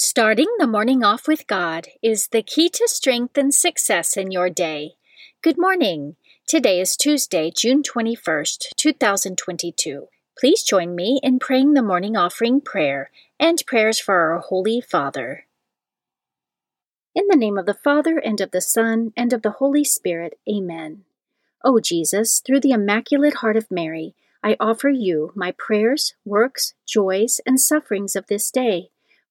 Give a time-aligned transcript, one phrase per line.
[0.00, 4.48] Starting the morning off with God is the key to strength and success in your
[4.48, 4.92] day.
[5.42, 6.14] Good morning.
[6.46, 10.06] Today is Tuesday, June 21st, 2022.
[10.38, 15.46] Please join me in praying the morning offering prayer and prayers for our Holy Father.
[17.12, 20.38] In the name of the Father, and of the Son, and of the Holy Spirit,
[20.48, 21.02] Amen.
[21.64, 27.40] O Jesus, through the Immaculate Heart of Mary, I offer you my prayers, works, joys,
[27.44, 28.90] and sufferings of this day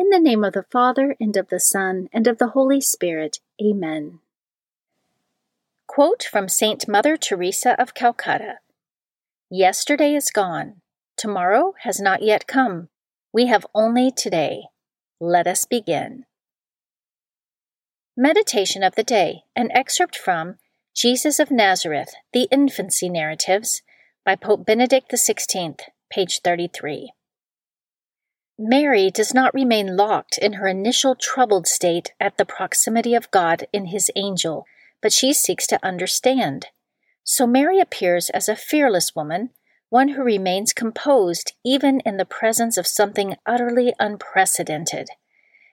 [0.00, 3.40] In the name of the Father, and of the Son, and of the Holy Spirit.
[3.62, 4.20] Amen.
[5.86, 8.60] Quote from Saint Mother Teresa of Calcutta
[9.50, 10.80] Yesterday is gone.
[11.18, 12.88] Tomorrow has not yet come.
[13.30, 14.62] We have only today.
[15.20, 16.24] Let us begin.
[18.16, 20.56] Meditation of the Day, an excerpt from
[20.96, 23.82] Jesus of Nazareth, The Infancy Narratives,
[24.24, 25.78] by Pope Benedict XVI,
[26.10, 27.12] page 33.
[28.62, 33.66] Mary does not remain locked in her initial troubled state at the proximity of God
[33.72, 34.66] in his angel,
[35.00, 36.66] but she seeks to understand.
[37.24, 39.48] So Mary appears as a fearless woman,
[39.88, 45.08] one who remains composed even in the presence of something utterly unprecedented.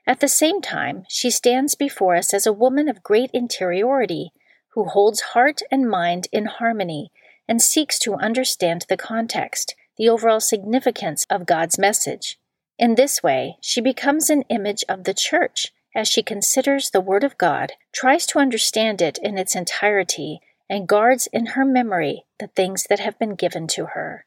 [0.05, 4.31] At the same time, she stands before us as a woman of great interiority,
[4.75, 7.11] who holds heart and mind in harmony
[7.49, 12.39] and seeks to understand the context, the overall significance of God's message.
[12.77, 17.23] In this way, she becomes an image of the Church as she considers the Word
[17.23, 20.39] of God, tries to understand it in its entirety,
[20.69, 24.25] and guards in her memory the things that have been given to her.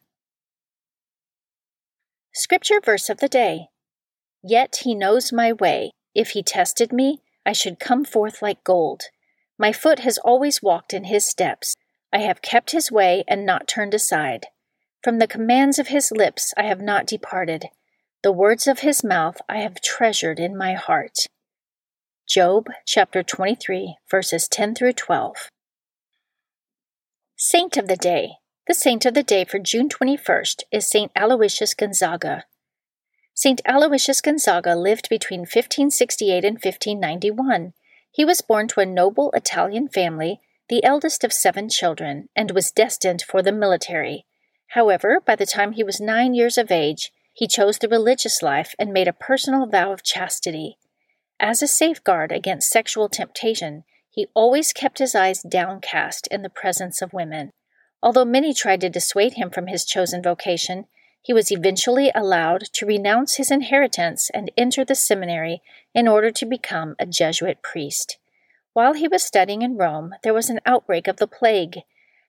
[2.32, 3.68] Scripture verse of the day
[4.42, 5.92] Yet he knows my way.
[6.14, 9.02] If he tested me, I should come forth like gold.
[9.58, 11.76] My foot has always walked in his steps.
[12.12, 14.46] I have kept his way and not turned aside.
[15.04, 17.66] From the commands of his lips I have not departed.
[18.22, 21.26] The words of his mouth I have treasured in my heart.
[22.28, 25.48] Job chapter 23, verses 10 through 12.
[27.38, 28.32] Saint of the Day.
[28.66, 32.44] The saint of the day for June 21st is Saint Aloysius Gonzaga.
[33.32, 37.72] Saint Aloysius Gonzaga lived between 1568 and 1591.
[38.12, 42.70] He was born to a noble Italian family, the eldest of seven children, and was
[42.70, 44.26] destined for the military.
[44.72, 48.74] However, by the time he was nine years of age, he chose the religious life
[48.78, 50.76] and made a personal vow of chastity.
[51.38, 57.00] As a safeguard against sexual temptation, he always kept his eyes downcast in the presence
[57.00, 57.52] of women.
[58.02, 60.86] Although many tried to dissuade him from his chosen vocation,
[61.22, 65.62] he was eventually allowed to renounce his inheritance and enter the seminary
[65.94, 68.18] in order to become a Jesuit priest.
[68.72, 71.80] While he was studying in Rome, there was an outbreak of the plague.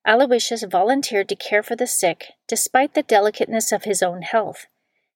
[0.05, 4.65] Aloysius volunteered to care for the sick, despite the delicateness of his own health.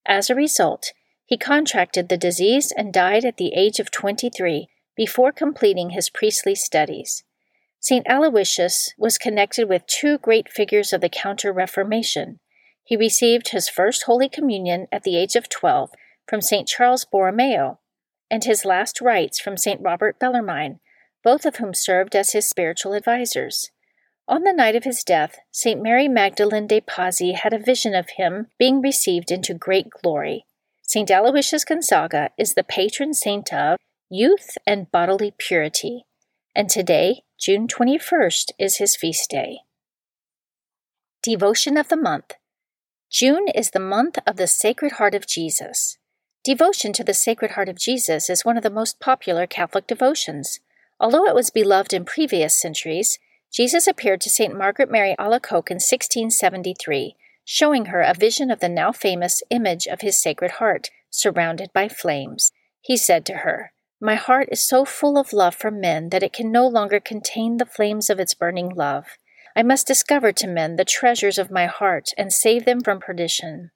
[0.05, 0.93] As a result,
[1.25, 6.55] he contracted the disease and died at the age of 23 before completing his priestly
[6.55, 7.23] studies.
[7.79, 8.05] St.
[8.07, 12.39] Aloysius was connected with two great figures of the Counter Reformation.
[12.83, 15.91] He received his first Holy Communion at the age of 12
[16.27, 16.67] from St.
[16.67, 17.79] Charles Borromeo,
[18.29, 19.81] and his last rites from St.
[19.81, 20.79] Robert Bellarmine,
[21.23, 23.71] both of whom served as his spiritual advisers.
[24.27, 25.81] On the night of his death, St.
[25.81, 30.45] Mary Magdalene de Pazzi had a vision of him being received into great glory.
[30.81, 31.11] St.
[31.11, 33.77] Aloysius Gonzaga is the patron saint of
[34.09, 36.05] youth and bodily purity.
[36.55, 39.59] and today, June 21st, is his feast day.
[41.21, 42.33] Devotion of the Month
[43.11, 45.97] June is the month of the Sacred Heart of Jesus.
[46.43, 50.59] Devotion to the Sacred Heart of Jesus is one of the most popular Catholic devotions.
[50.99, 53.19] Although it was beloved in previous centuries,
[53.55, 54.53] Jesus appeared to St.
[54.53, 57.15] Margaret Mary Alacoque in 1673,
[57.45, 61.87] showing her a vision of the now famous image of his Sacred Heart, surrounded by
[61.87, 62.51] flames.
[62.81, 63.71] He said to her,
[64.01, 67.55] My heart is so full of love for men that it can no longer contain
[67.55, 69.17] the flames of its burning love.
[69.55, 73.71] I must discover to men the treasures of my heart and save them from perdition.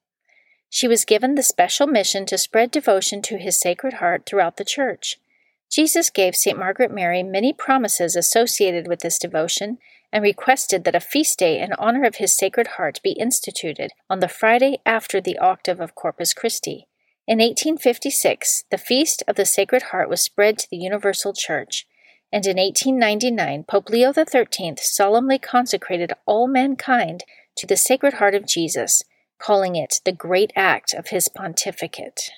[0.69, 4.65] She was given the special mission to spread devotion to his Sacred Heart throughout the
[4.65, 5.21] Church.
[5.69, 6.57] Jesus gave St.
[6.57, 9.77] Margaret Mary many promises associated with this devotion
[10.11, 14.19] and requested that a feast day in honor of his Sacred Heart be instituted on
[14.19, 16.87] the Friday after the octave of Corpus Christi.
[17.27, 21.85] In 1856, the feast of the Sacred Heart was spread to the Universal Church,
[22.33, 27.23] and in 1899, Pope Leo XIII solemnly consecrated all mankind
[27.55, 29.03] to the Sacred Heart of Jesus,
[29.37, 32.31] calling it the great act of his pontificate.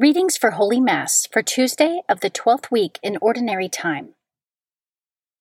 [0.00, 4.14] Readings for Holy Mass for Tuesday of the 12th week in Ordinary Time.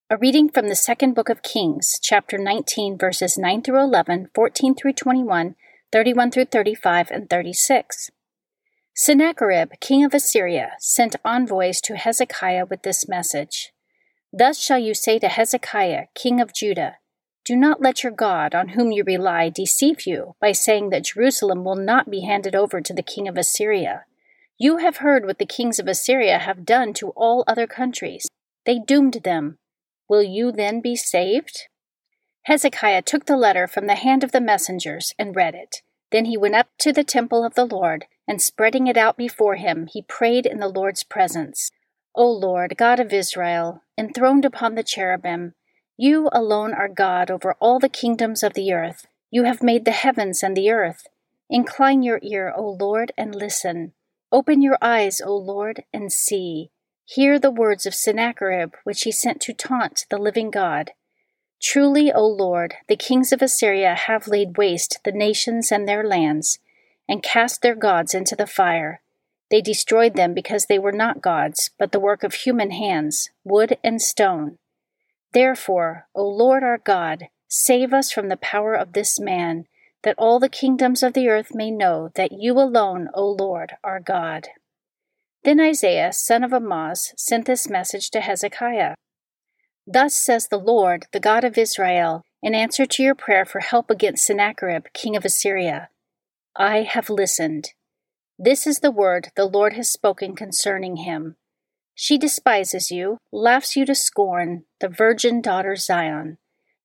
[0.10, 4.76] A reading from the second book of Kings, chapter 19, verses 9 through 11, 14
[4.76, 5.56] through 21,
[5.94, 8.12] 31 through 35, and 36.
[8.94, 13.72] Sennacherib, king of Assyria, sent envoys to Hezekiah with this message
[14.34, 16.98] Thus shall you say to Hezekiah, king of Judah,
[17.46, 21.64] Do not let your God, on whom you rely, deceive you by saying that Jerusalem
[21.64, 24.04] will not be handed over to the king of Assyria
[24.60, 28.28] you have heard what the kings of Assyria have done to all other countries.
[28.66, 29.58] They doomed them.
[30.10, 31.68] Will you then be saved?
[32.44, 35.78] Hezekiah took the letter from the hand of the messengers and read it.
[36.12, 39.56] Then he went up to the temple of the Lord, and spreading it out before
[39.56, 41.72] him, he prayed in the Lord's presence.
[42.14, 45.54] O Lord, God of Israel, enthroned upon the cherubim,
[46.02, 49.06] you alone are God over all the kingdoms of the earth.
[49.32, 51.08] You have made the heavens and the earth.
[51.50, 53.94] Incline your ear, O Lord, and listen.
[54.32, 56.70] Open your eyes, O Lord, and see.
[57.06, 60.92] Hear the words of Sennacherib, which he sent to taunt the living God.
[61.62, 66.60] Truly, O Lord, the kings of Assyria have laid waste the nations and their lands,
[67.08, 69.02] and cast their gods into the fire.
[69.50, 73.78] They destroyed them because they were not gods, but the work of human hands, wood
[73.84, 74.60] and stone.
[75.34, 79.66] Therefore, O Lord our God, save us from the power of this man
[80.04, 84.00] that all the kingdoms of the earth may know that you alone, O Lord, are
[84.00, 84.48] God.
[85.44, 88.96] Then Isaiah, son of Amoz, sent this message to Hezekiah
[89.92, 93.90] Thus says the Lord, the God of Israel, in answer to your prayer for help
[93.90, 95.90] against Sennacherib, king of Assyria
[96.56, 97.70] I have listened.
[98.38, 101.38] This is the word the Lord has spoken concerning him.
[101.96, 106.38] She despises you, laughs you to scorn, the virgin daughter Zion.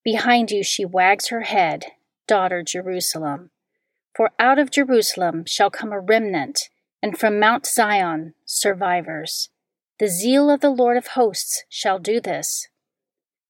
[0.02, 1.86] Behind you she wags her head,
[2.26, 3.50] daughter Jerusalem.
[4.14, 6.68] For out of Jerusalem shall come a remnant,
[7.02, 9.50] and from Mount Zion survivors.
[9.98, 12.68] The zeal of the Lord of hosts shall do this.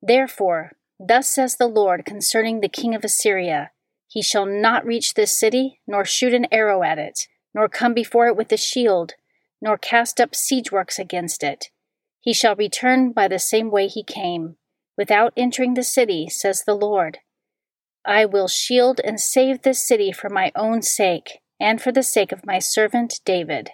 [0.02, 3.70] Therefore, thus says the Lord concerning the king of Assyria
[4.06, 8.26] He shall not reach this city, nor shoot an arrow at it, nor come before
[8.26, 9.14] it with a shield,
[9.60, 11.70] nor cast up siege works against it.
[12.20, 14.56] He shall return by the same way he came,
[14.96, 17.18] without entering the city, says the Lord.
[18.06, 22.32] I will shield and save this city for my own sake and for the sake
[22.32, 23.70] of my servant David.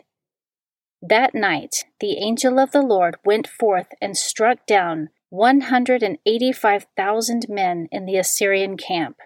[1.03, 8.05] That night the angel of the Lord went forth and struck down 185,000 men in
[8.05, 9.17] the Assyrian camp.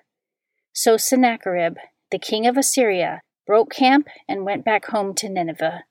[0.73, 1.77] So Sennacherib,
[2.11, 5.85] the king of Assyria, broke camp and went back home to Nineveh.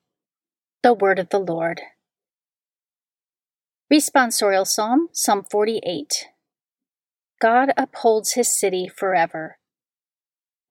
[0.81, 1.81] The word of the Lord.
[3.91, 6.29] Responsorial Psalm, Psalm 48.
[7.43, 9.57] God upholds his city forever.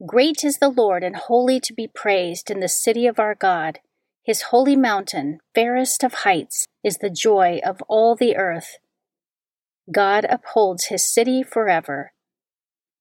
[0.07, 3.81] Great is the Lord and holy to be praised in the city of our God.
[4.25, 8.79] His holy mountain, fairest of heights, is the joy of all the earth.
[9.93, 12.13] God upholds his city forever.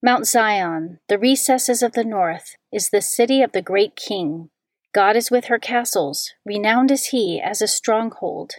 [0.04, 4.50] Mount Zion, the recesses of the north, is the city of the great king.
[4.94, 8.56] God is with her castles, renowned is he as a stronghold.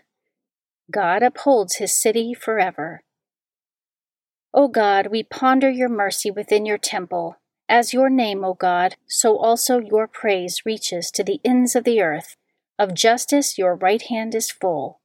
[0.91, 3.03] God upholds his city forever.
[4.55, 7.37] O God, we ponder your mercy within your temple.
[7.69, 12.03] As your name, O God, so also your praise reaches to the ends of the
[12.03, 12.37] earth.
[12.79, 15.01] Of justice your right hand is full.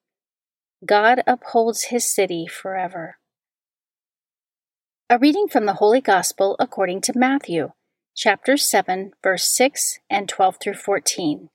[0.86, 3.18] God upholds his city forever.
[5.10, 7.72] A reading from the Holy Gospel according to Matthew,
[8.16, 11.50] chapter 7, verse 6 and 12 through 14.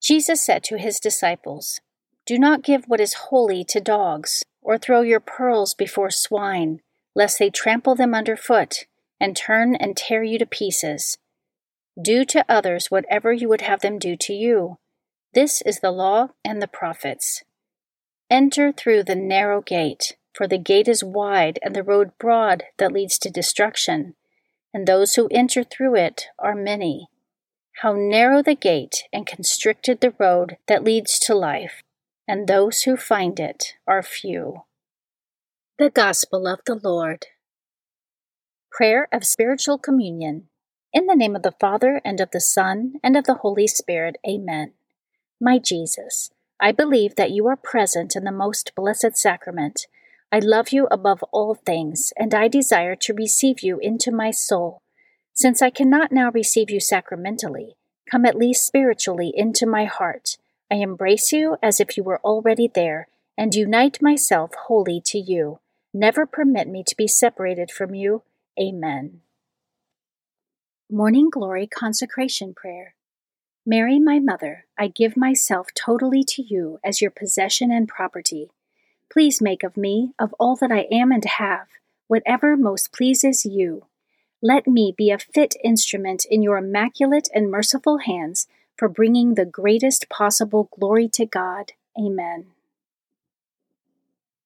[0.00, 1.80] Jesus said to his disciples,
[2.24, 6.78] Do not give what is holy to dogs, or throw your pearls before swine,
[7.16, 8.86] lest they trample them underfoot
[9.18, 11.18] and turn and tear you to pieces.
[12.00, 14.78] Do to others whatever you would have them do to you.
[15.34, 17.42] This is the law and the prophets.
[18.30, 22.92] Enter through the narrow gate, for the gate is wide and the road broad that
[22.92, 24.14] leads to destruction,
[24.72, 27.08] and those who enter through it are many.
[27.82, 31.82] How narrow the gate and constricted the road that leads to life,
[32.30, 34.62] and those who find it are few.
[35.80, 37.26] The Gospel of the Lord.
[38.70, 40.44] Prayer of Spiritual Communion.
[40.92, 44.14] In the name of the Father, and of the Son, and of the Holy Spirit,
[44.24, 44.74] Amen.
[45.40, 49.88] My Jesus, I believe that you are present in the most blessed sacrament.
[50.30, 54.82] I love you above all things, and I desire to receive you into my soul.
[55.34, 57.74] Since I cannot now receive you sacramentally,
[58.08, 60.36] come at least spiritually into my heart.
[60.70, 65.58] I embrace you as if you were already there, and unite myself wholly to you.
[65.92, 68.22] Never permit me to be separated from you.
[68.58, 69.22] Amen.
[70.88, 72.94] Morning Glory Consecration Prayer.
[73.66, 78.50] Mary, my mother, I give myself totally to you as your possession and property.
[79.12, 81.66] Please make of me, of all that I am and have,
[82.06, 83.86] whatever most pleases you.
[84.40, 88.46] Let me be a fit instrument in your immaculate and merciful hands
[88.80, 91.72] for bringing the greatest possible glory to God.
[91.98, 92.46] Amen.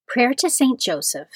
[0.09, 1.29] Prayer to Saint Joseph.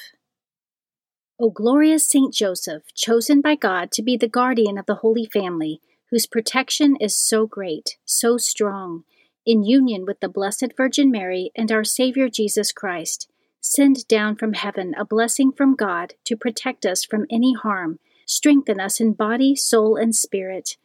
[1.38, 5.80] O glorious Saint Joseph, chosen by God to be the guardian of the Holy Family,
[6.10, 9.04] whose protection is so great, so strong,
[9.46, 14.54] in union with the Blessed Virgin Mary and our Savior Jesus Christ, send down from
[14.54, 19.54] heaven a blessing from God to protect us from any harm, strengthen us in body,
[19.54, 20.76] soul, and spirit.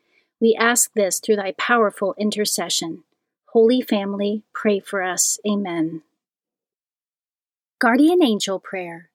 [0.43, 3.05] We ask this through thy powerful intercession.
[3.53, 5.39] Holy Family, pray for us.
[5.50, 6.01] Amen.
[7.79, 9.09] Guardian Angel Prayer.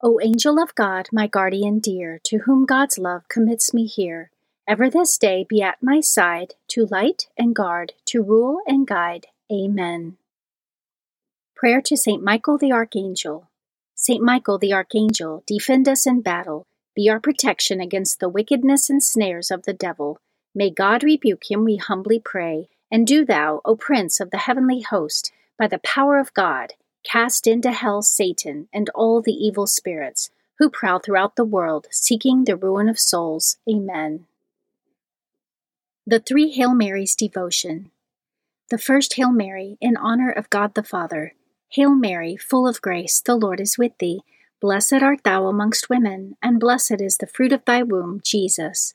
[0.00, 4.30] O angel of God, my guardian dear, to whom God's love commits me here,
[4.68, 9.26] ever this day be at my side, to light and guard, to rule and guide.
[9.52, 10.18] Amen.
[11.56, 13.50] Prayer to Saint Michael the Archangel.
[13.96, 19.02] Saint Michael the Archangel, defend us in battle, be our protection against the wickedness and
[19.02, 20.20] snares of the devil.
[20.54, 22.68] May God rebuke him, we humbly pray.
[22.90, 27.46] And do thou, O Prince of the heavenly host, by the power of God, cast
[27.46, 32.56] into hell Satan and all the evil spirits who prowl throughout the world, seeking the
[32.56, 33.56] ruin of souls.
[33.68, 34.26] Amen.
[36.06, 37.90] The Three Hail Marys Devotion.
[38.70, 41.34] The first Hail Mary, in honor of God the Father.
[41.70, 44.22] Hail Mary, full of grace, the Lord is with thee.
[44.60, 48.94] Blessed art thou amongst women, and blessed is the fruit of thy womb, Jesus.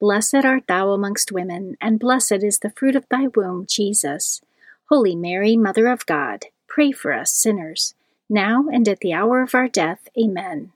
[0.00, 4.40] Blessed art thou amongst women, and blessed is the fruit of thy womb, Jesus.
[4.88, 7.94] Holy Mary, Mother of God, pray for us sinners,
[8.30, 10.08] now and at the hour of our death.
[10.16, 10.72] Amen.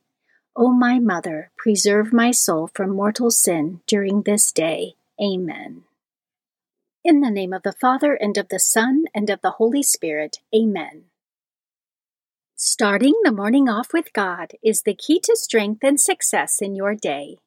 [0.56, 4.94] O my Mother, preserve my soul from mortal sin during this day.
[5.22, 5.84] Amen.
[7.04, 10.40] In the name of the Father, and of the Son, and of the Holy Spirit.
[10.54, 11.04] Amen.
[12.56, 16.94] Starting the morning off with God is the key to strength and success in your
[16.94, 17.38] day.